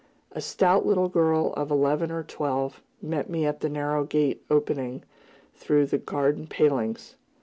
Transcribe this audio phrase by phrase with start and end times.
[0.31, 5.03] A stout little girl of eleven or twelve, met me at the narrow gate opening
[5.53, 7.17] through the garden palings.